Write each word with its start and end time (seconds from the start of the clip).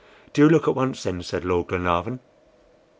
"Do 0.33 0.49
look 0.49 0.67
at 0.67 0.73
once, 0.75 1.03
then," 1.03 1.21
said 1.21 1.45
Lord 1.45 1.67
Glenarvan. 1.67 2.21